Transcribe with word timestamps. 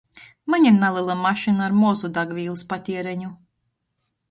Maņ 0.53 0.63
ir 0.67 0.71
nalela 0.83 1.17
mašyna 1.25 1.67
ar 1.67 1.77
mozu 1.83 2.11
dagvīlys 2.17 2.67
patiereņu. 2.75 3.33